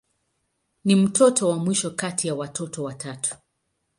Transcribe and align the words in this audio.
Ni 0.85 0.95
mtoto 0.95 1.49
wa 1.49 1.57
mwisho 1.59 1.91
kati 1.91 2.27
ya 2.27 2.35
watoto 2.35 2.83
watatu. 2.83 3.35